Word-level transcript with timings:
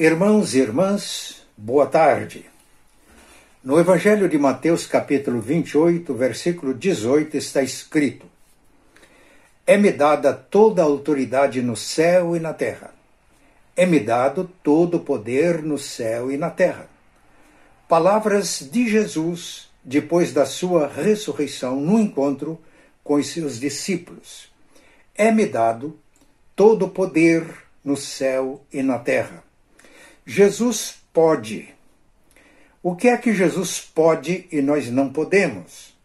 Irmãos 0.00 0.54
e 0.54 0.60
irmãs, 0.60 1.42
boa 1.56 1.84
tarde. 1.84 2.46
No 3.64 3.80
Evangelho 3.80 4.28
de 4.28 4.38
Mateus, 4.38 4.86
capítulo 4.86 5.40
28, 5.40 6.14
versículo 6.14 6.72
18, 6.72 7.36
está 7.36 7.64
escrito: 7.64 8.24
É-me 9.66 9.90
dada 9.90 10.32
toda 10.32 10.82
a 10.82 10.84
autoridade 10.84 11.60
no 11.60 11.74
céu 11.74 12.36
e 12.36 12.38
na 12.38 12.54
terra. 12.54 12.94
É-me 13.76 13.98
dado 13.98 14.48
todo 14.62 14.98
o 14.98 15.00
poder 15.00 15.64
no 15.64 15.76
céu 15.76 16.30
e 16.30 16.36
na 16.36 16.48
terra. 16.50 16.88
Palavras 17.88 18.68
de 18.70 18.88
Jesus 18.88 19.68
depois 19.82 20.32
da 20.32 20.46
sua 20.46 20.86
ressurreição 20.86 21.74
no 21.80 21.98
encontro 21.98 22.56
com 23.02 23.14
os 23.14 23.26
seus 23.26 23.58
discípulos. 23.58 24.48
É-me 25.12 25.44
dado 25.44 25.98
todo 26.54 26.84
o 26.84 26.88
poder 26.88 27.44
no 27.84 27.96
céu 27.96 28.64
e 28.72 28.80
na 28.80 29.00
terra. 29.00 29.47
Jesus 30.30 30.96
pode. 31.10 31.74
O 32.82 32.94
que 32.94 33.08
é 33.08 33.16
que 33.16 33.32
Jesus 33.32 33.80
pode 33.80 34.46
e 34.52 34.60
nós 34.60 34.90
não 34.90 35.10
podemos? 35.10 35.96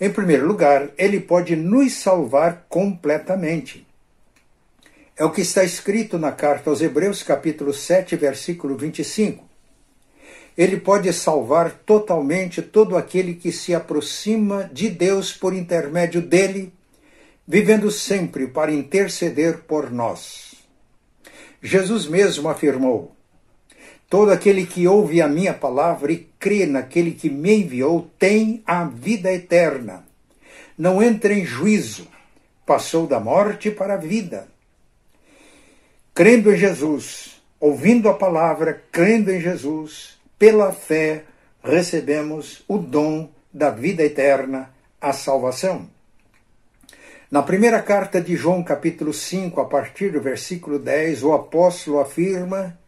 Em 0.00 0.08
primeiro 0.08 0.46
lugar, 0.46 0.90
ele 0.96 1.18
pode 1.18 1.56
nos 1.56 1.94
salvar 1.94 2.66
completamente. 2.68 3.84
É 5.16 5.24
o 5.24 5.32
que 5.32 5.40
está 5.40 5.64
escrito 5.64 6.16
na 6.16 6.30
carta 6.30 6.70
aos 6.70 6.80
Hebreus, 6.80 7.24
capítulo 7.24 7.74
7, 7.74 8.14
versículo 8.14 8.76
25. 8.76 9.44
Ele 10.56 10.76
pode 10.76 11.12
salvar 11.12 11.72
totalmente 11.72 12.62
todo 12.62 12.96
aquele 12.96 13.34
que 13.34 13.50
se 13.50 13.74
aproxima 13.74 14.70
de 14.72 14.88
Deus 14.88 15.32
por 15.32 15.52
intermédio 15.52 16.22
dele, 16.22 16.72
vivendo 17.44 17.90
sempre 17.90 18.46
para 18.46 18.70
interceder 18.70 19.62
por 19.62 19.90
nós. 19.90 20.47
Jesus 21.62 22.06
mesmo 22.06 22.48
afirmou: 22.48 23.14
Todo 24.08 24.30
aquele 24.30 24.66
que 24.66 24.86
ouve 24.86 25.20
a 25.20 25.28
minha 25.28 25.52
palavra 25.52 26.12
e 26.12 26.28
crê 26.38 26.64
naquele 26.66 27.12
que 27.12 27.28
me 27.28 27.62
enviou 27.62 28.10
tem 28.18 28.62
a 28.66 28.84
vida 28.84 29.32
eterna. 29.32 30.04
Não 30.76 31.02
entra 31.02 31.34
em 31.34 31.44
juízo, 31.44 32.06
passou 32.64 33.06
da 33.06 33.18
morte 33.18 33.70
para 33.70 33.94
a 33.94 33.98
vida. 33.98 34.48
Crendo 36.14 36.52
em 36.52 36.56
Jesus, 36.56 37.42
ouvindo 37.60 38.08
a 38.08 38.14
palavra, 38.14 38.82
crendo 38.90 39.30
em 39.30 39.40
Jesus, 39.40 40.18
pela 40.38 40.72
fé 40.72 41.24
recebemos 41.62 42.62
o 42.68 42.78
dom 42.78 43.28
da 43.52 43.70
vida 43.70 44.02
eterna, 44.02 44.70
a 45.00 45.12
salvação. 45.12 45.88
Na 47.30 47.42
primeira 47.42 47.82
carta 47.82 48.22
de 48.22 48.34
João, 48.34 48.64
capítulo 48.64 49.12
5, 49.12 49.60
a 49.60 49.66
partir 49.66 50.12
do 50.12 50.18
versículo 50.18 50.78
10, 50.78 51.24
o 51.24 51.34
apóstolo 51.34 52.00
afirma 52.00 52.78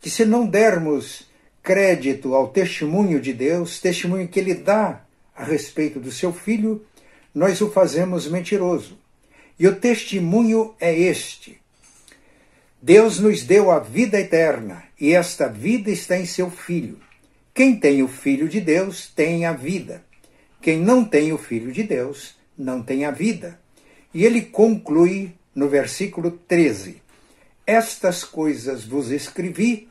que 0.00 0.08
se 0.08 0.24
não 0.24 0.46
dermos 0.46 1.28
crédito 1.60 2.36
ao 2.36 2.46
testemunho 2.46 3.20
de 3.20 3.32
Deus, 3.32 3.80
testemunho 3.80 4.28
que 4.28 4.38
ele 4.38 4.54
dá 4.54 5.00
a 5.34 5.42
respeito 5.42 5.98
do 5.98 6.12
seu 6.12 6.32
filho, 6.32 6.86
nós 7.34 7.60
o 7.60 7.68
fazemos 7.68 8.28
mentiroso. 8.28 8.96
E 9.58 9.66
o 9.66 9.74
testemunho 9.74 10.72
é 10.78 10.96
este: 10.96 11.60
Deus 12.80 13.18
nos 13.18 13.42
deu 13.42 13.72
a 13.72 13.80
vida 13.80 14.20
eterna, 14.20 14.84
e 15.00 15.12
esta 15.12 15.48
vida 15.48 15.90
está 15.90 16.16
em 16.16 16.26
seu 16.26 16.48
filho. 16.48 17.00
Quem 17.52 17.74
tem 17.74 18.04
o 18.04 18.08
filho 18.08 18.48
de 18.48 18.60
Deus 18.60 19.08
tem 19.08 19.46
a 19.46 19.52
vida. 19.52 20.04
Quem 20.62 20.78
não 20.78 21.04
tem 21.04 21.32
o 21.32 21.38
filho 21.38 21.72
de 21.72 21.82
Deus 21.82 22.36
não 22.56 22.80
tem 22.80 23.04
a 23.04 23.10
vida. 23.10 23.63
E 24.14 24.24
ele 24.24 24.42
conclui 24.42 25.34
no 25.52 25.68
versículo 25.68 26.30
13: 26.30 27.02
Estas 27.66 28.22
coisas 28.22 28.84
vos 28.84 29.10
escrevi 29.10 29.88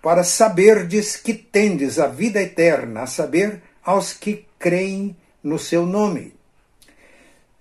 para 0.00 0.24
saberdes 0.24 1.16
que 1.16 1.34
tendes 1.34 1.98
a 1.98 2.06
vida 2.06 2.40
eterna, 2.40 3.02
a 3.02 3.06
saber, 3.06 3.60
aos 3.84 4.14
que 4.14 4.46
creem 4.58 5.14
no 5.42 5.58
seu 5.58 5.84
nome. 5.84 6.32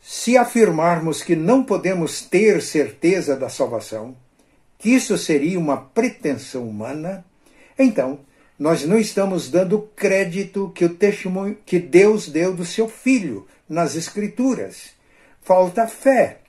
Se 0.01 0.37
afirmarmos 0.37 1.21
que 1.21 1.35
não 1.35 1.63
podemos 1.63 2.21
ter 2.21 2.61
certeza 2.61 3.35
da 3.35 3.49
salvação, 3.49 4.15
que 4.79 4.91
isso 4.91 5.17
seria 5.17 5.59
uma 5.59 5.75
pretensão 5.75 6.67
humana, 6.67 7.25
então 7.77 8.19
nós 8.57 8.85
não 8.85 8.97
estamos 8.97 9.49
dando 9.49 9.89
crédito 9.95 10.71
que 10.73 10.85
o 10.85 10.95
testemunho 10.95 11.57
que 11.65 11.79
Deus 11.79 12.29
deu 12.29 12.53
do 12.55 12.63
seu 12.63 12.87
filho 12.87 13.45
nas 13.67 13.95
escrituras 13.95 14.96
falta 15.47 15.87
fé. 15.87 16.39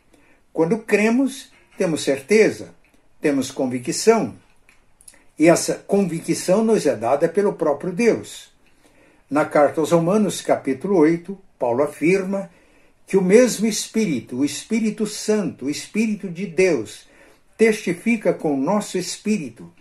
Quando 0.52 0.80
cremos, 0.80 1.52
temos 1.78 2.02
certeza, 2.02 2.74
temos 3.20 3.52
convicção. 3.52 4.34
E 5.38 5.48
essa 5.48 5.76
convicção 5.86 6.64
nos 6.64 6.84
é 6.84 6.96
dada 6.96 7.28
pelo 7.28 7.52
próprio 7.52 7.92
Deus. 7.92 8.50
Na 9.30 9.44
carta 9.44 9.80
aos 9.80 9.92
Romanos, 9.92 10.40
capítulo 10.40 10.98
8, 10.98 11.38
Paulo 11.56 11.84
afirma 11.84 12.50
que 13.06 13.16
o 13.16 13.22
mesmo 13.22 13.68
Espírito, 13.68 14.38
o 14.38 14.44
Espírito 14.44 15.06
Santo, 15.06 15.66
o 15.66 15.70
Espírito 15.70 16.28
de 16.28 16.46
Deus, 16.46 17.06
testifica 17.56 18.34
com 18.34 18.52
o 18.52 18.60
nosso 18.60 18.98
espírito 18.98 19.72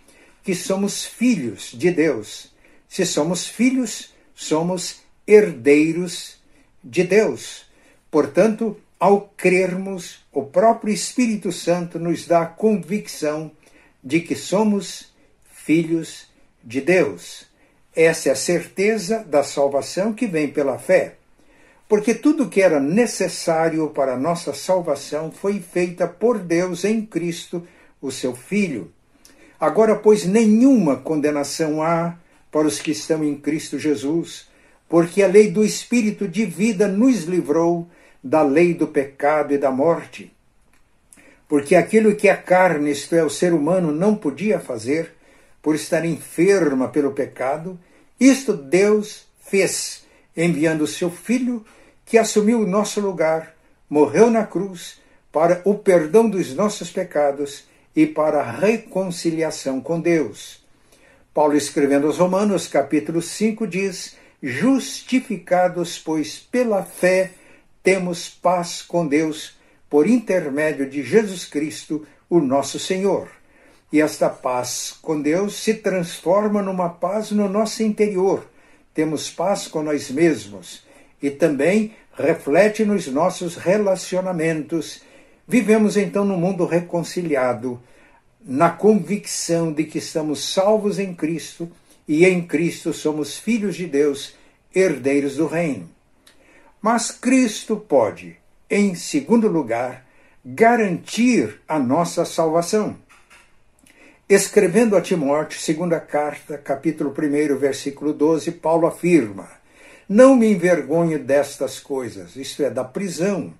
que 0.44 0.54
somos 0.54 1.04
filhos 1.04 1.72
de 1.74 1.90
Deus. 1.90 2.52
Se 2.88 3.04
somos 3.04 3.48
filhos, 3.48 4.14
somos 4.32 5.02
herdeiros 5.26 6.36
de 6.84 7.02
Deus. 7.02 7.66
Portanto, 8.10 8.80
ao 8.98 9.32
crermos, 9.36 10.24
o 10.32 10.42
próprio 10.42 10.92
Espírito 10.92 11.52
Santo 11.52 11.98
nos 11.98 12.26
dá 12.26 12.42
a 12.42 12.46
convicção 12.46 13.50
de 14.02 14.20
que 14.20 14.34
somos 14.34 15.12
filhos 15.50 16.26
de 16.64 16.80
Deus. 16.80 17.46
Essa 17.94 18.30
é 18.30 18.32
a 18.32 18.36
certeza 18.36 19.24
da 19.24 19.42
salvação 19.42 20.12
que 20.12 20.26
vem 20.26 20.48
pela 20.48 20.78
fé. 20.78 21.14
Porque 21.88 22.14
tudo 22.14 22.48
que 22.48 22.60
era 22.60 22.78
necessário 22.78 23.88
para 23.90 24.14
a 24.14 24.18
nossa 24.18 24.52
salvação 24.52 25.32
foi 25.32 25.60
feita 25.60 26.06
por 26.06 26.38
Deus 26.38 26.84
em 26.84 27.04
Cristo, 27.04 27.66
o 28.00 28.10
seu 28.12 28.34
Filho. 28.34 28.92
Agora, 29.58 29.96
pois, 29.96 30.24
nenhuma 30.24 30.96
condenação 30.96 31.82
há 31.82 32.16
para 32.50 32.66
os 32.66 32.78
que 32.80 32.90
estão 32.90 33.24
em 33.24 33.34
Cristo 33.36 33.78
Jesus, 33.78 34.48
porque 34.88 35.22
a 35.22 35.26
lei 35.26 35.50
do 35.50 35.64
Espírito 35.64 36.28
de 36.28 36.44
vida 36.44 36.86
nos 36.86 37.24
livrou 37.24 37.88
da 38.22 38.42
lei 38.42 38.74
do 38.74 38.86
pecado 38.86 39.54
e 39.54 39.58
da 39.58 39.70
morte. 39.70 40.32
Porque 41.48 41.74
aquilo 41.74 42.14
que 42.14 42.28
a 42.28 42.36
carne, 42.36 42.90
isto 42.90 43.14
é, 43.14 43.24
o 43.24 43.30
ser 43.30 43.52
humano, 43.52 43.90
não 43.90 44.14
podia 44.14 44.60
fazer, 44.60 45.14
por 45.62 45.74
estar 45.74 46.04
enferma 46.04 46.88
pelo 46.88 47.12
pecado, 47.12 47.78
isto 48.20 48.52
Deus 48.52 49.26
fez, 49.40 50.04
enviando 50.36 50.82
o 50.82 50.86
seu 50.86 51.10
Filho, 51.10 51.64
que 52.04 52.18
assumiu 52.18 52.60
o 52.60 52.66
nosso 52.66 53.00
lugar, 53.00 53.54
morreu 53.88 54.30
na 54.30 54.44
cruz, 54.44 55.00
para 55.32 55.60
o 55.64 55.74
perdão 55.74 56.28
dos 56.28 56.54
nossos 56.54 56.90
pecados 56.90 57.66
e 57.94 58.06
para 58.06 58.40
a 58.40 58.50
reconciliação 58.50 59.80
com 59.80 60.00
Deus. 60.00 60.64
Paulo, 61.34 61.56
escrevendo 61.56 62.06
aos 62.06 62.18
Romanos, 62.18 62.66
capítulo 62.66 63.22
5, 63.22 63.66
diz: 63.66 64.16
Justificados, 64.42 65.98
pois, 65.98 66.38
pela 66.38 66.82
fé, 66.82 67.32
temos 67.88 68.28
paz 68.28 68.82
com 68.82 69.06
Deus 69.06 69.56
por 69.88 70.06
intermédio 70.06 70.90
de 70.90 71.02
Jesus 71.02 71.46
Cristo, 71.46 72.06
o 72.28 72.38
nosso 72.38 72.78
Senhor. 72.78 73.30
E 73.90 73.98
esta 73.98 74.28
paz 74.28 74.94
com 75.00 75.18
Deus 75.18 75.54
se 75.54 75.72
transforma 75.72 76.60
numa 76.60 76.90
paz 76.90 77.30
no 77.30 77.48
nosso 77.48 77.82
interior. 77.82 78.46
Temos 78.92 79.30
paz 79.30 79.66
com 79.68 79.82
nós 79.82 80.10
mesmos 80.10 80.84
e 81.22 81.30
também 81.30 81.94
reflete 82.12 82.84
nos 82.84 83.06
nossos 83.06 83.56
relacionamentos. 83.56 85.00
Vivemos 85.46 85.96
então 85.96 86.26
num 86.26 86.36
mundo 86.36 86.66
reconciliado, 86.66 87.80
na 88.44 88.68
convicção 88.68 89.72
de 89.72 89.84
que 89.84 89.96
estamos 89.96 90.52
salvos 90.52 90.98
em 90.98 91.14
Cristo 91.14 91.72
e 92.06 92.26
em 92.26 92.46
Cristo 92.46 92.92
somos 92.92 93.38
filhos 93.38 93.76
de 93.76 93.86
Deus, 93.86 94.34
herdeiros 94.74 95.36
do 95.36 95.46
Reino. 95.46 95.96
Mas 96.80 97.10
Cristo 97.10 97.76
pode, 97.76 98.36
em 98.70 98.94
segundo 98.94 99.48
lugar, 99.48 100.06
garantir 100.44 101.60
a 101.66 101.76
nossa 101.76 102.24
salvação. 102.24 102.96
Escrevendo 104.28 104.96
a 104.96 105.00
Timóteo, 105.00 105.58
segunda 105.58 105.98
carta, 105.98 106.56
capítulo 106.56 107.10
1, 107.10 107.56
versículo 107.56 108.12
12, 108.12 108.52
Paulo 108.52 108.86
afirma: 108.86 109.48
Não 110.08 110.36
me 110.36 110.52
envergonho 110.52 111.18
destas 111.18 111.80
coisas, 111.80 112.36
isto 112.36 112.62
é, 112.62 112.70
da 112.70 112.84
prisão, 112.84 113.52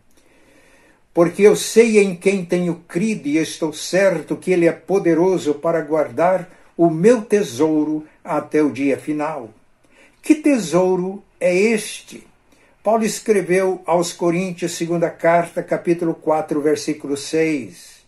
porque 1.12 1.42
eu 1.42 1.56
sei 1.56 1.98
em 1.98 2.14
quem 2.14 2.44
tenho 2.44 2.84
crido 2.86 3.26
e 3.26 3.38
estou 3.38 3.72
certo 3.72 4.36
que 4.36 4.52
ele 4.52 4.68
é 4.68 4.72
poderoso 4.72 5.54
para 5.54 5.80
guardar 5.80 6.48
o 6.76 6.88
meu 6.88 7.22
tesouro 7.22 8.06
até 8.22 8.62
o 8.62 8.70
dia 8.70 8.96
final. 8.96 9.50
Que 10.22 10.36
tesouro 10.36 11.20
é 11.40 11.52
este? 11.52 12.27
Paulo 12.88 13.04
escreveu 13.04 13.82
aos 13.84 14.14
Coríntios, 14.14 14.72
segunda 14.72 15.10
carta, 15.10 15.62
capítulo 15.62 16.14
4, 16.14 16.58
versículo 16.62 17.18
6. 17.18 17.98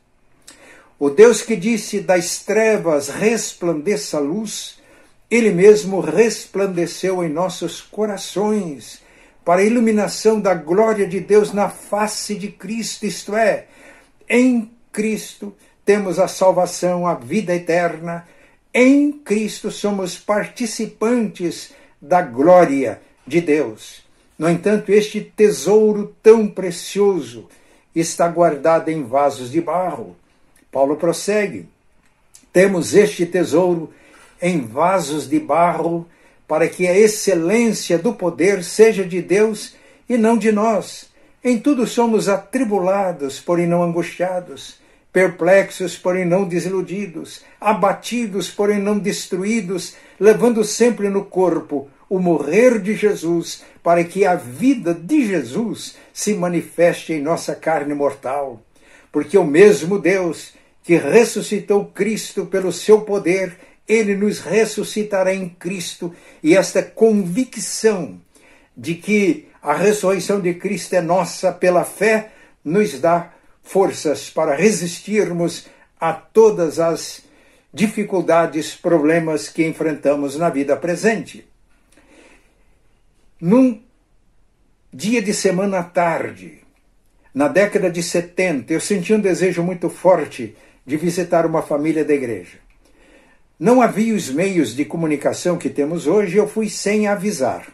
O 0.99 1.11
Deus 1.11 1.43
que 1.43 1.55
disse 1.55 2.00
das 2.00 2.38
trevas 2.38 3.11
resplandeça 3.11 4.17
a 4.17 4.21
luz, 4.21 4.81
ele 5.31 5.50
mesmo 5.50 6.00
resplandeceu 6.00 7.23
em 7.23 7.29
nossos 7.29 7.82
corações 7.82 9.03
para 9.44 9.61
a 9.61 9.65
iluminação 9.65 10.41
da 10.41 10.55
glória 10.55 11.06
de 11.06 11.21
Deus 11.21 11.53
na 11.53 11.69
face 11.69 12.35
de 12.35 12.49
Cristo, 12.49 13.05
isto 13.05 13.37
é, 13.37 13.67
em 14.26 14.73
Cristo 14.91 15.55
temos 15.85 16.19
a 16.19 16.26
salvação, 16.26 17.06
a 17.06 17.12
vida 17.12 17.55
eterna. 17.55 18.26
Em 18.73 19.12
Cristo 19.12 19.71
somos 19.71 20.17
participantes 20.17 21.71
da 22.00 22.23
glória 22.23 23.03
de 23.26 23.43
Deus. 23.43 24.09
No 24.41 24.49
entanto, 24.49 24.91
este 24.91 25.21
tesouro 25.21 26.17
tão 26.23 26.49
precioso 26.49 27.47
está 27.95 28.27
guardado 28.27 28.89
em 28.89 29.05
vasos 29.05 29.51
de 29.51 29.61
barro. 29.61 30.17
Paulo 30.73 30.97
prossegue: 30.97 31.69
Temos 32.51 32.95
este 32.95 33.27
tesouro 33.27 33.93
em 34.41 34.63
vasos 34.63 35.29
de 35.29 35.39
barro, 35.39 36.09
para 36.49 36.67
que 36.69 36.89
a 36.89 36.99
excelência 36.99 37.99
do 37.99 38.15
poder 38.15 38.65
seja 38.65 39.05
de 39.05 39.21
Deus 39.21 39.75
e 40.09 40.17
não 40.17 40.39
de 40.39 40.51
nós. 40.51 41.11
Em 41.45 41.59
tudo 41.59 41.87
somos 41.87 42.27
atribulados, 42.27 43.41
porém 43.41 43.67
não 43.67 43.83
angustiados, 43.83 44.81
perplexos, 45.13 45.99
porém 45.99 46.25
não 46.25 46.49
desiludidos, 46.49 47.43
abatidos, 47.61 48.51
porém 48.51 48.79
não 48.79 48.99
destruídos, 48.99 49.97
levando 50.19 50.65
sempre 50.65 51.11
no 51.11 51.27
corpo 51.27 51.91
o 52.11 52.19
morrer 52.19 52.81
de 52.81 52.97
Jesus, 52.97 53.62
para 53.85 54.03
que 54.03 54.27
a 54.27 54.35
vida 54.35 54.93
de 54.93 55.29
Jesus 55.29 55.95
se 56.12 56.35
manifeste 56.35 57.12
em 57.12 57.23
nossa 57.23 57.55
carne 57.55 57.95
mortal. 57.95 58.61
Porque 59.12 59.39
o 59.39 59.45
mesmo 59.45 59.97
Deus 59.97 60.53
que 60.83 60.97
ressuscitou 60.97 61.87
Cristo 61.87 62.47
pelo 62.47 62.73
seu 62.73 63.03
poder, 63.03 63.57
ele 63.87 64.17
nos 64.17 64.41
ressuscitará 64.41 65.33
em 65.33 65.49
Cristo, 65.49 66.12
e 66.43 66.57
esta 66.57 66.83
convicção 66.83 68.21
de 68.77 68.97
que 68.97 69.47
a 69.62 69.73
ressurreição 69.73 70.41
de 70.41 70.55
Cristo 70.55 70.95
é 70.95 71.01
nossa 71.01 71.53
pela 71.53 71.85
fé 71.85 72.33
nos 72.65 72.99
dá 72.99 73.33
forças 73.62 74.29
para 74.29 74.57
resistirmos 74.57 75.67
a 76.01 76.12
todas 76.12 76.81
as 76.81 77.23
dificuldades, 77.73 78.75
problemas 78.75 79.49
que 79.49 79.65
enfrentamos 79.65 80.37
na 80.37 80.51
vida 80.51 80.77
presente. 80.77 81.50
Num 83.41 83.81
dia 84.93 85.23
de 85.23 85.33
semana 85.33 85.79
à 85.79 85.83
tarde, 85.83 86.59
na 87.33 87.49
década 87.49 87.91
de 87.91 88.03
70, 88.03 88.71
eu 88.71 88.81
senti 88.81 89.15
um 89.15 89.21
desejo 89.21 89.63
muito 89.63 89.89
forte 89.89 90.55
de 90.85 90.99
visitar 90.99 91.47
uma 91.47 91.63
família 91.63 92.05
da 92.05 92.13
igreja. 92.13 92.59
Não 93.59 93.81
havia 93.81 94.15
os 94.15 94.29
meios 94.29 94.77
de 94.77 94.85
comunicação 94.85 95.57
que 95.57 95.71
temos 95.71 96.07
hoje, 96.07 96.37
eu 96.37 96.47
fui 96.47 96.69
sem 96.69 97.07
avisar. 97.07 97.67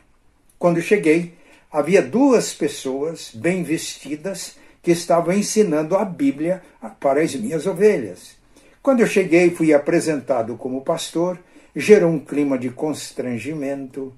Quando 0.57 0.81
cheguei, 0.81 1.35
havia 1.69 2.01
duas 2.01 2.55
pessoas 2.55 3.33
bem 3.35 3.65
vestidas 3.65 4.57
que 4.81 4.93
estavam 4.93 5.35
ensinando 5.35 5.97
a 5.97 6.05
Bíblia 6.05 6.62
para 7.01 7.23
as 7.23 7.35
minhas 7.35 7.67
ovelhas. 7.67 8.37
Quando 8.81 9.01
eu 9.01 9.07
cheguei, 9.09 9.51
fui 9.51 9.75
apresentado 9.75 10.57
como 10.57 10.83
pastor, 10.83 11.37
gerou 11.75 12.12
um 12.12 12.21
clima 12.21 12.57
de 12.57 12.71
constrangimento. 12.71 14.15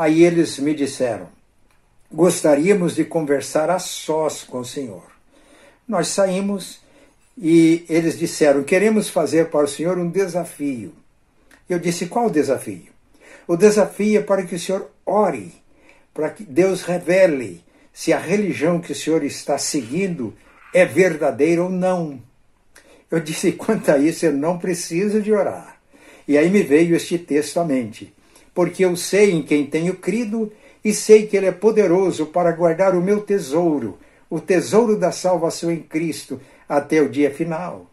Aí 0.00 0.24
eles 0.24 0.58
me 0.58 0.72
disseram: 0.72 1.28
gostaríamos 2.10 2.94
de 2.94 3.04
conversar 3.04 3.68
a 3.68 3.78
sós 3.78 4.42
com 4.42 4.60
o 4.60 4.64
senhor. 4.64 5.02
Nós 5.86 6.08
saímos 6.08 6.80
e 7.36 7.84
eles 7.86 8.18
disseram: 8.18 8.64
queremos 8.64 9.10
fazer 9.10 9.50
para 9.50 9.66
o 9.66 9.68
senhor 9.68 9.98
um 9.98 10.08
desafio. 10.08 10.94
Eu 11.68 11.78
disse: 11.78 12.06
qual 12.06 12.28
o 12.28 12.30
desafio? 12.30 12.88
O 13.46 13.58
desafio 13.58 14.20
é 14.20 14.22
para 14.22 14.42
que 14.42 14.54
o 14.54 14.58
senhor 14.58 14.90
ore, 15.04 15.52
para 16.14 16.30
que 16.30 16.44
Deus 16.44 16.80
revele 16.80 17.62
se 17.92 18.10
a 18.10 18.18
religião 18.18 18.80
que 18.80 18.92
o 18.92 18.96
senhor 18.96 19.22
está 19.22 19.58
seguindo 19.58 20.34
é 20.72 20.86
verdadeira 20.86 21.62
ou 21.62 21.68
não. 21.68 22.18
Eu 23.10 23.20
disse: 23.20 23.52
quanto 23.52 23.90
a 23.90 23.98
isso, 23.98 24.24
eu 24.24 24.32
não 24.32 24.58
preciso 24.58 25.20
de 25.20 25.30
orar. 25.30 25.78
E 26.26 26.38
aí 26.38 26.48
me 26.48 26.62
veio 26.62 26.96
este 26.96 27.18
texto 27.18 27.60
à 27.60 27.66
mente. 27.66 28.14
Porque 28.54 28.84
eu 28.84 28.96
sei 28.96 29.30
em 29.30 29.42
quem 29.42 29.66
tenho 29.66 29.94
crido 29.96 30.52
e 30.84 30.92
sei 30.92 31.26
que 31.26 31.36
Ele 31.36 31.46
é 31.46 31.52
poderoso 31.52 32.26
para 32.26 32.52
guardar 32.52 32.94
o 32.94 33.02
meu 33.02 33.20
tesouro, 33.20 33.98
o 34.28 34.40
tesouro 34.40 34.96
da 34.96 35.12
salvação 35.12 35.70
em 35.70 35.80
Cristo, 35.80 36.40
até 36.68 37.00
o 37.00 37.08
dia 37.08 37.30
final. 37.30 37.90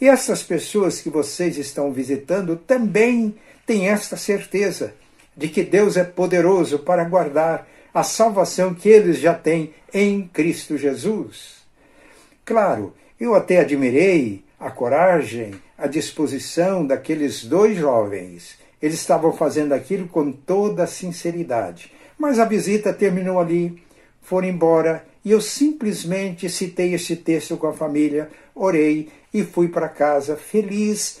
E 0.00 0.08
essas 0.08 0.42
pessoas 0.42 1.00
que 1.00 1.10
vocês 1.10 1.58
estão 1.58 1.92
visitando 1.92 2.56
também 2.56 3.34
têm 3.66 3.88
esta 3.88 4.16
certeza 4.16 4.94
de 5.36 5.48
que 5.48 5.62
Deus 5.62 5.96
é 5.96 6.04
poderoso 6.04 6.78
para 6.78 7.04
guardar 7.04 7.68
a 7.92 8.02
salvação 8.02 8.74
que 8.74 8.88
eles 8.88 9.18
já 9.18 9.34
têm 9.34 9.74
em 9.92 10.26
Cristo 10.26 10.78
Jesus. 10.78 11.60
Claro, 12.44 12.94
eu 13.18 13.34
até 13.34 13.58
admirei 13.58 14.42
a 14.58 14.70
coragem, 14.70 15.54
a 15.76 15.86
disposição 15.86 16.86
daqueles 16.86 17.44
dois 17.44 17.76
jovens. 17.76 18.58
Eles 18.80 18.96
estavam 18.96 19.32
fazendo 19.32 19.72
aquilo 19.72 20.08
com 20.08 20.32
toda 20.32 20.86
sinceridade. 20.86 21.92
Mas 22.18 22.38
a 22.38 22.44
visita 22.44 22.92
terminou 22.92 23.38
ali, 23.38 23.82
foram 24.22 24.48
embora 24.48 25.04
e 25.24 25.30
eu 25.30 25.40
simplesmente 25.40 26.48
citei 26.48 26.94
esse 26.94 27.16
texto 27.16 27.56
com 27.56 27.66
a 27.66 27.72
família, 27.72 28.30
orei 28.54 29.08
e 29.32 29.42
fui 29.44 29.68
para 29.68 29.88
casa 29.88 30.36
feliz, 30.36 31.20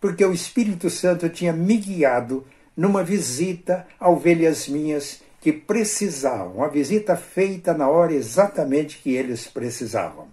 porque 0.00 0.24
o 0.24 0.32
Espírito 0.32 0.88
Santo 0.88 1.28
tinha 1.28 1.52
me 1.52 1.76
guiado 1.76 2.46
numa 2.76 3.02
visita 3.02 3.86
a 3.98 4.08
ovelhas 4.08 4.68
minhas 4.68 5.20
que 5.40 5.52
precisavam, 5.52 6.62
a 6.62 6.68
visita 6.68 7.16
feita 7.16 7.74
na 7.74 7.88
hora 7.88 8.12
exatamente 8.12 8.98
que 8.98 9.14
eles 9.14 9.46
precisavam. 9.46 10.28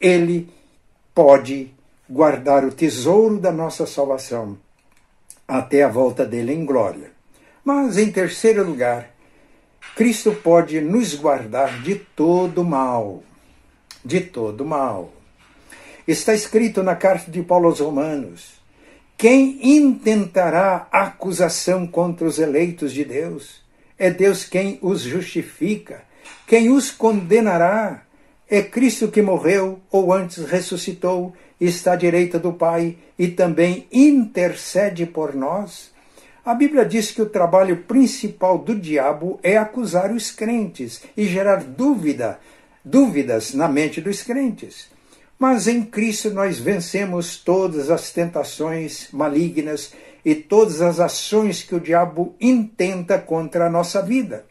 Ele 0.00 0.48
pode 1.14 1.74
guardar 2.08 2.64
o 2.64 2.70
tesouro 2.70 3.38
da 3.38 3.50
nossa 3.50 3.84
salvação 3.84 4.56
até 5.46 5.82
a 5.82 5.88
volta 5.88 6.24
dele 6.24 6.52
em 6.52 6.64
glória. 6.64 7.10
Mas, 7.64 7.98
em 7.98 8.10
terceiro 8.10 8.64
lugar, 8.64 9.10
Cristo 9.94 10.32
pode 10.32 10.80
nos 10.80 11.14
guardar 11.14 11.82
de 11.82 11.94
todo 11.94 12.64
mal. 12.64 13.22
De 14.04 14.20
todo 14.20 14.64
mal. 14.64 15.12
Está 16.06 16.34
escrito 16.34 16.82
na 16.82 16.94
carta 16.94 17.30
de 17.30 17.42
Paulo 17.42 17.66
aos 17.66 17.80
Romanos: 17.80 18.60
quem 19.16 19.58
intentará 19.76 20.86
acusação 20.92 21.86
contra 21.86 22.26
os 22.26 22.38
eleitos 22.38 22.92
de 22.92 23.04
Deus? 23.04 23.64
É 23.98 24.10
Deus 24.10 24.44
quem 24.44 24.78
os 24.82 25.00
justifica. 25.00 26.04
Quem 26.46 26.70
os 26.70 26.90
condenará? 26.90 28.05
É 28.48 28.62
Cristo 28.62 29.08
que 29.08 29.20
morreu, 29.20 29.80
ou 29.90 30.12
antes 30.12 30.44
ressuscitou, 30.44 31.34
está 31.60 31.94
à 31.94 31.96
direita 31.96 32.38
do 32.38 32.52
Pai 32.52 32.96
e 33.18 33.26
também 33.28 33.88
intercede 33.90 35.04
por 35.04 35.34
nós. 35.34 35.90
A 36.44 36.54
Bíblia 36.54 36.84
diz 36.84 37.10
que 37.10 37.20
o 37.20 37.28
trabalho 37.28 37.78
principal 37.88 38.56
do 38.56 38.72
diabo 38.78 39.40
é 39.42 39.56
acusar 39.56 40.12
os 40.12 40.30
crentes 40.30 41.02
e 41.16 41.24
gerar 41.24 41.64
dúvida, 41.64 42.38
dúvidas 42.84 43.52
na 43.52 43.66
mente 43.66 44.00
dos 44.00 44.22
crentes. 44.22 44.88
Mas 45.36 45.66
em 45.66 45.82
Cristo 45.82 46.30
nós 46.30 46.56
vencemos 46.56 47.36
todas 47.38 47.90
as 47.90 48.12
tentações 48.12 49.08
malignas 49.12 49.92
e 50.24 50.36
todas 50.36 50.80
as 50.80 51.00
ações 51.00 51.64
que 51.64 51.74
o 51.74 51.80
diabo 51.80 52.36
intenta 52.40 53.18
contra 53.18 53.66
a 53.66 53.70
nossa 53.70 54.00
vida. 54.00 54.46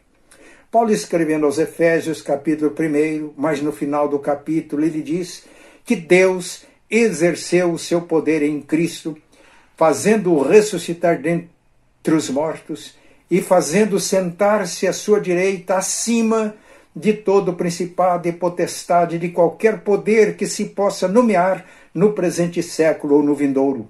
Paulo 0.76 0.92
escrevendo 0.92 1.46
aos 1.46 1.56
Efésios, 1.56 2.20
capítulo 2.20 2.70
1, 2.70 3.32
mas 3.34 3.62
no 3.62 3.72
final 3.72 4.10
do 4.10 4.18
capítulo 4.18 4.84
ele 4.84 5.00
diz 5.00 5.42
que 5.86 5.96
Deus 5.96 6.66
exerceu 6.90 7.72
o 7.72 7.78
seu 7.78 8.02
poder 8.02 8.42
em 8.42 8.60
Cristo, 8.60 9.16
fazendo-o 9.74 10.42
ressuscitar 10.42 11.18
dentre 11.18 12.14
os 12.14 12.28
mortos 12.28 12.94
e 13.30 13.40
fazendo 13.40 13.98
sentar-se 13.98 14.86
à 14.86 14.92
sua 14.92 15.18
direita 15.18 15.78
acima 15.78 16.54
de 16.94 17.14
todo 17.14 17.54
principado 17.54 18.28
e 18.28 18.32
potestade, 18.32 19.18
de 19.18 19.30
qualquer 19.30 19.80
poder 19.80 20.36
que 20.36 20.46
se 20.46 20.66
possa 20.66 21.08
nomear 21.08 21.64
no 21.94 22.12
presente 22.12 22.62
século 22.62 23.16
ou 23.16 23.22
no 23.22 23.34
vindouro. 23.34 23.88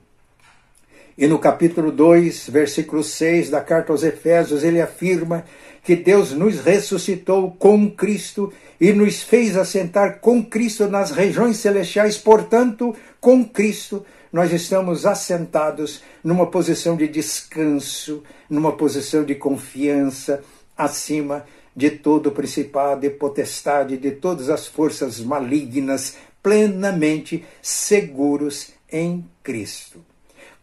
E 1.19 1.27
no 1.27 1.39
capítulo 1.39 1.91
2, 1.91 2.51
versículo 2.51 3.03
6 3.03 3.49
da 3.49 3.63
carta 3.63 3.91
aos 3.91 4.03
Efésios, 4.03 4.63
ele 4.63 4.83
afirma 4.83 5.45
que 5.83 5.97
Deus 5.97 6.33
nos 6.33 6.61
ressuscitou 6.61 7.53
com 7.53 7.91
Cristo 7.91 8.53
e 8.79 8.93
nos 8.93 9.23
fez 9.23 9.57
assentar 9.57 10.21
com 10.21 10.45
Cristo 10.45 10.89
nas 10.89 11.13
regiões 11.13 11.57
celestiais, 11.57 12.19
portanto, 12.19 12.95
com 13.19 13.43
Cristo 13.45 14.05
nós 14.31 14.53
estamos 14.53 15.07
assentados 15.07 16.03
numa 16.23 16.51
posição 16.51 16.97
de 16.97 17.09
descanso, 17.09 18.23
numa 18.51 18.73
posição 18.73 19.25
de 19.25 19.37
confiança 19.37 20.43
acima 20.77 21.47
de 21.75 21.91
todo 21.91 22.27
o 22.27 22.33
principado 22.33 23.07
e 23.07 23.11
potestade, 23.11 23.97
de 23.97 24.11
todas 24.11 24.51
as 24.51 24.67
forças 24.67 25.19
malignas 25.21 26.17
plenamente 26.43 27.43
seguros 27.63 28.73
em 28.93 29.25
Cristo. 29.43 30.05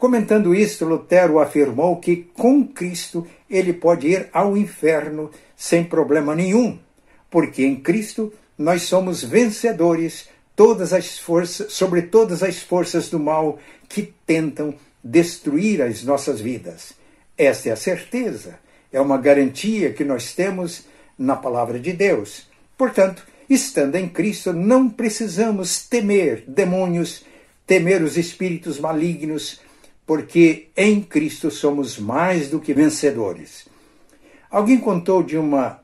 Comentando 0.04 0.54
isto, 0.54 0.84
Lutero 0.84 1.40
afirmou 1.40 1.96
que 1.96 2.28
com 2.34 2.68
Cristo 2.68 3.26
ele 3.50 3.72
pode 3.72 4.10
ir 4.10 4.28
ao 4.34 4.58
inferno 4.58 5.32
sem 5.56 5.82
problema 5.82 6.36
nenhum, 6.36 6.78
porque 7.32 7.64
em 7.64 7.78
Cristo 7.78 8.34
nós 8.58 8.82
somos 8.82 9.24
vencedores 9.24 10.28
todas 10.58 10.92
as 10.92 11.18
forças, 11.18 11.72
sobre 11.72 12.02
todas 12.02 12.44
as 12.44 12.60
forças 12.62 13.08
do 13.08 13.18
mal 13.18 13.58
que 13.88 14.14
tentam 14.28 14.76
destruir 15.02 15.82
as 15.82 16.04
nossas 16.04 16.42
vidas. 16.42 16.92
Esta 17.38 17.70
é 17.70 17.72
a 17.72 17.78
certeza, 17.78 18.60
é 18.92 19.00
uma 19.00 19.18
garantia 19.18 19.94
que 19.94 20.04
nós 20.04 20.34
temos 20.34 20.84
na 21.18 21.38
palavra 21.38 21.80
de 21.80 21.94
Deus. 21.94 22.50
Portanto, 22.78 23.26
estando 23.50 23.96
em 23.96 24.10
Cristo, 24.10 24.52
não 24.52 24.90
precisamos 24.90 25.88
temer 25.88 26.44
demônios, 26.46 27.24
temer 27.66 28.04
os 28.04 28.18
espíritos 28.18 28.78
malignos, 28.82 29.63
porque 30.06 30.70
em 30.76 31.02
Cristo 31.02 31.50
somos 31.50 31.98
mais 31.98 32.50
do 32.50 32.60
que 32.60 32.74
vencedores. 32.74 33.68
Alguém 34.50 34.78
contou 34.78 35.24
de 35.24 35.38
uma 35.38 35.80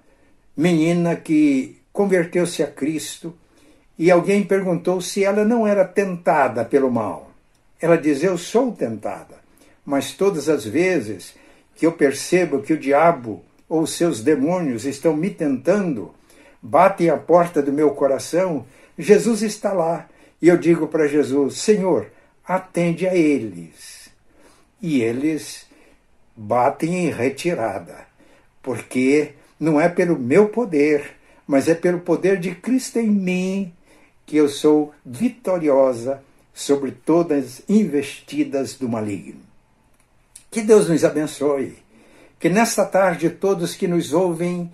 menina 0.55 1.15
que 1.15 1.77
converteu-se 1.91 2.61
a 2.61 2.67
Cristo 2.67 3.33
e 3.97 4.11
alguém 4.11 4.43
perguntou 4.43 5.01
se 5.01 5.23
ela 5.23 5.43
não 5.43 5.65
era 5.65 5.83
tentada 5.85 6.63
pelo 6.63 6.91
mal. 6.91 7.31
Ela 7.81 7.97
diz: 7.97 8.23
Eu 8.23 8.37
sou 8.37 8.71
tentada, 8.71 9.35
mas 9.85 10.13
todas 10.13 10.49
as 10.49 10.65
vezes 10.65 11.35
que 11.75 11.85
eu 11.85 11.93
percebo 11.93 12.61
que 12.61 12.73
o 12.73 12.77
diabo 12.77 13.43
ou 13.67 13.85
seus 13.87 14.21
demônios 14.21 14.85
estão 14.85 15.15
me 15.15 15.29
tentando, 15.29 16.13
batem 16.61 17.09
a 17.09 17.17
porta 17.17 17.61
do 17.61 17.71
meu 17.71 17.91
coração, 17.91 18.65
Jesus 18.97 19.41
está 19.41 19.71
lá. 19.71 20.07
E 20.41 20.47
eu 20.47 20.57
digo 20.57 20.87
para 20.87 21.07
Jesus: 21.07 21.57
Senhor, 21.57 22.07
atende 22.45 23.07
a 23.07 23.15
eles. 23.15 23.98
E 24.81 25.01
eles 25.01 25.65
batem 26.35 27.07
em 27.07 27.11
retirada, 27.11 28.07
porque 28.61 29.33
não 29.59 29.79
é 29.79 29.89
pelo 29.89 30.17
meu 30.17 30.49
poder, 30.49 31.17
mas 31.45 31.67
é 31.67 31.75
pelo 31.75 31.99
poder 31.99 32.39
de 32.39 32.55
Cristo 32.55 32.99
em 32.99 33.09
mim 33.09 33.73
que 34.25 34.37
eu 34.37 34.47
sou 34.47 34.93
vitoriosa 35.03 36.23
sobre 36.53 36.91
todas 36.91 37.61
investidas 37.67 38.75
do 38.75 38.87
maligno. 38.87 39.41
Que 40.51 40.61
Deus 40.61 40.87
nos 40.87 41.03
abençoe. 41.03 41.77
Que 42.39 42.47
nesta 42.47 42.85
tarde 42.85 43.29
todos 43.29 43.75
que 43.75 43.87
nos 43.87 44.13
ouvem 44.13 44.71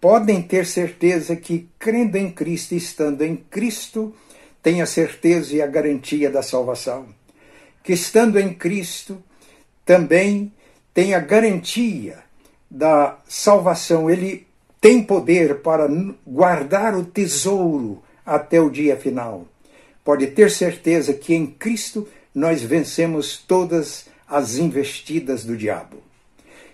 podem 0.00 0.40
ter 0.40 0.66
certeza 0.66 1.36
que, 1.36 1.68
crendo 1.78 2.16
em 2.16 2.30
Cristo 2.30 2.74
estando 2.74 3.22
em 3.22 3.36
Cristo, 3.36 4.14
têm 4.62 4.80
a 4.80 4.86
certeza 4.86 5.56
e 5.56 5.62
a 5.62 5.66
garantia 5.66 6.30
da 6.30 6.42
salvação. 6.42 7.06
Que 7.86 7.92
estando 7.92 8.36
em 8.36 8.52
Cristo, 8.52 9.22
também 9.84 10.52
tem 10.92 11.14
a 11.14 11.20
garantia 11.20 12.18
da 12.68 13.16
salvação. 13.28 14.10
Ele 14.10 14.44
tem 14.80 15.04
poder 15.04 15.60
para 15.60 15.88
guardar 16.26 16.96
o 16.96 17.04
tesouro 17.04 18.02
até 18.26 18.60
o 18.60 18.70
dia 18.70 18.96
final. 18.96 19.46
Pode 20.04 20.26
ter 20.26 20.50
certeza 20.50 21.14
que 21.14 21.32
em 21.32 21.46
Cristo 21.46 22.08
nós 22.34 22.60
vencemos 22.60 23.38
todas 23.38 24.06
as 24.28 24.56
investidas 24.56 25.44
do 25.44 25.56
diabo. 25.56 25.98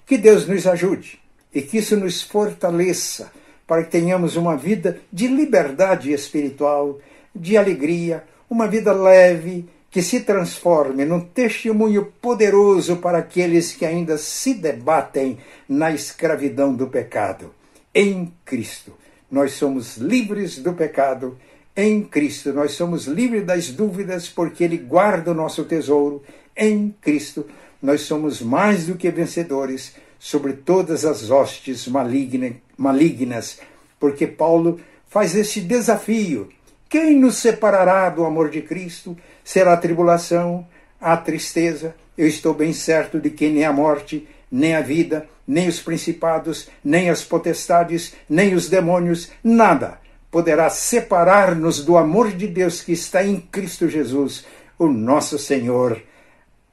Que 0.07 0.17
Deus 0.17 0.49
nos 0.49 0.67
ajude 0.67 1.21
e 1.53 1.61
que 1.61 1.77
isso 1.77 1.95
nos 1.95 2.23
fortaleça 2.23 3.31
para 3.67 3.85
que 3.85 3.91
tenhamos 3.91 4.35
uma 4.35 4.57
vida 4.57 4.99
de 5.13 5.27
liberdade 5.27 6.11
espiritual, 6.11 6.99
de 7.37 7.59
alegria, 7.59 8.25
uma 8.49 8.67
vida 8.67 8.95
leve 8.95 9.69
que 9.93 10.01
se 10.01 10.21
transforme 10.21 11.05
num 11.05 11.21
testemunho 11.21 12.07
poderoso 12.19 12.97
para 12.97 13.19
aqueles 13.19 13.75
que 13.75 13.85
ainda 13.85 14.17
se 14.17 14.55
debatem 14.55 15.37
na 15.69 15.93
escravidão 15.93 16.75
do 16.75 16.87
pecado. 16.87 17.53
Em 17.95 18.33
Cristo 18.43 18.95
nós 19.31 19.53
somos 19.53 19.99
livres 19.99 20.59
do 20.59 20.73
pecado. 20.73 21.39
Em 21.77 22.03
Cristo 22.03 22.55
nós 22.55 22.73
somos 22.73 23.05
livres 23.05 23.45
das 23.45 23.69
dúvidas, 23.69 24.31
porque 24.31 24.65
Ele 24.65 24.79
guarda 24.79 25.31
o 25.31 25.35
nosso 25.35 25.65
tesouro. 25.65 26.23
Em 26.57 26.95
Cristo 27.03 27.47
nós 27.83 28.01
somos 28.01 28.41
mais 28.41 28.87
do 28.87 28.95
que 28.95 29.11
vencedores 29.11 29.95
sobre 30.19 30.55
todas 30.55 31.05
as 31.05 31.31
hostes 31.31 31.87
maligna, 31.87 32.53
malignas, 32.79 33.61
porque 34.01 34.27
Paulo 34.27 34.81
faz 35.07 35.35
esse 35.35 35.61
desafio. 35.61 36.49
Quem 36.93 37.19
nos 37.19 37.37
separará 37.37 38.11
do 38.11 38.23
amor 38.23 38.51
de 38.51 38.61
Cristo? 38.61 39.17
Será 39.43 39.73
a 39.73 39.79
tribulação, 39.79 40.69
a 41.01 41.17
tristeza? 41.17 41.95
Eu 42.19 42.27
estou 42.27 42.53
bem 42.53 42.75
certo 42.75 43.19
de 43.19 43.31
que 43.31 43.49
nem 43.49 43.65
a 43.65 43.73
morte, 43.73 44.29
nem 44.51 44.75
a 44.75 44.83
vida, 44.83 45.27
nem 45.49 45.69
os 45.69 45.81
principados, 45.81 46.69
nem 46.85 47.09
as 47.09 47.25
potestades, 47.25 48.13
nem 48.29 48.55
os 48.55 48.69
demônios, 48.69 49.31
nada 49.43 50.01
poderá 50.31 50.69
separar-nos 50.69 51.83
do 51.83 51.97
amor 51.97 52.31
de 52.31 52.47
Deus 52.47 52.83
que 52.83 52.93
está 52.93 53.25
em 53.25 53.41
Cristo 53.41 53.89
Jesus, 53.89 54.45
o 54.79 54.87
nosso 54.87 55.39
Senhor. 55.39 55.99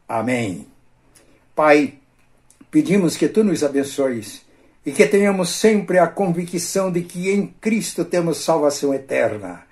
Amém. 0.05 0.67
Pai, 1.55 1.93
pedimos 2.69 3.15
que 3.15 3.29
tu 3.29 3.41
nos 3.41 3.63
abençoes 3.63 4.41
e 4.85 4.91
que 4.91 5.05
tenhamos 5.05 5.47
sempre 5.47 5.97
a 5.97 6.07
convicção 6.07 6.91
de 6.91 7.03
que 7.03 7.31
em 7.31 7.47
Cristo 7.61 8.03
temos 8.03 8.43
salvação 8.43 8.93
eterna. 8.93 9.68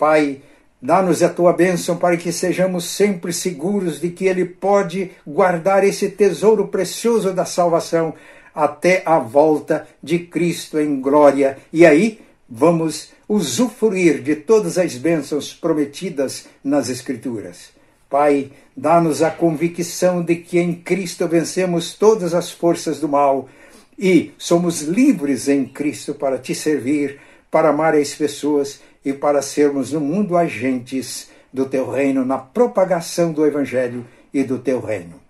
Pai, 0.00 0.40
Dá-nos 0.82 1.22
a 1.22 1.28
tua 1.28 1.52
bênção 1.52 1.98
para 1.98 2.16
que 2.16 2.32
sejamos 2.32 2.86
sempre 2.86 3.34
seguros 3.34 4.00
de 4.00 4.08
que 4.08 4.24
Ele 4.24 4.46
pode 4.46 5.10
guardar 5.26 5.84
esse 5.84 6.08
tesouro 6.08 6.68
precioso 6.68 7.34
da 7.34 7.44
salvação 7.44 8.14
até 8.54 9.02
a 9.04 9.18
volta 9.18 9.86
de 10.02 10.20
Cristo 10.20 10.80
em 10.80 10.98
glória. 10.98 11.58
E 11.70 11.84
aí 11.84 12.18
vamos 12.48 13.10
usufruir 13.28 14.22
de 14.22 14.34
todas 14.34 14.78
as 14.78 14.94
bênçãos 14.94 15.52
prometidas 15.52 16.46
nas 16.64 16.88
Escrituras. 16.88 17.68
Pai, 18.08 18.50
dá-nos 18.74 19.22
a 19.22 19.30
convicção 19.30 20.22
de 20.22 20.36
que 20.36 20.58
em 20.58 20.74
Cristo 20.74 21.28
vencemos 21.28 21.92
todas 21.92 22.32
as 22.32 22.50
forças 22.50 22.98
do 22.98 23.06
mal 23.06 23.50
e 23.98 24.32
somos 24.38 24.80
livres 24.80 25.46
em 25.46 25.66
Cristo 25.66 26.14
para 26.14 26.38
te 26.38 26.54
servir, 26.54 27.20
para 27.50 27.68
amar 27.68 27.94
as 27.94 28.14
pessoas 28.14 28.80
e 29.04 29.12
para 29.12 29.42
sermos 29.42 29.92
no 29.92 30.00
mundo 30.00 30.36
agentes 30.36 31.30
do 31.52 31.66
teu 31.66 31.90
reino 31.90 32.24
na 32.24 32.38
propagação 32.38 33.32
do 33.32 33.44
evangelho 33.44 34.06
e 34.32 34.44
do 34.44 34.58
teu 34.58 34.80
reino. 34.80 35.20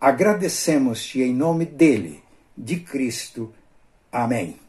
Agradecemos-te 0.00 1.22
em 1.22 1.32
nome 1.32 1.64
dele, 1.64 2.22
de 2.56 2.76
Cristo. 2.76 3.52
Amém. 4.10 4.63